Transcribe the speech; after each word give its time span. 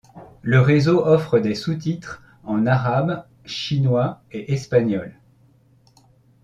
Le 0.41 0.59
réseau 0.59 1.05
offre 1.05 1.37
des 1.37 1.53
sous-titres 1.53 2.23
en 2.43 2.65
arabe, 2.65 3.23
chinois 3.45 4.23
et 4.31 4.51
espagnol. 4.51 5.13